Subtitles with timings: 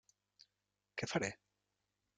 [1.01, 1.31] Què faré?